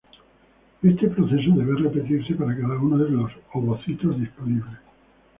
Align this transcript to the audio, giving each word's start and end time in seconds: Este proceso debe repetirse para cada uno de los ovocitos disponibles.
Este 0.81 1.09
proceso 1.09 1.51
debe 1.51 1.75
repetirse 1.77 2.33
para 2.33 2.57
cada 2.59 2.75
uno 2.79 2.97
de 2.97 3.07
los 3.11 3.29
ovocitos 3.53 4.19
disponibles. 4.19 4.79